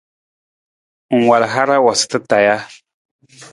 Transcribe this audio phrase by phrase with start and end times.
[1.17, 2.57] Ng wal hara waasata taa ja?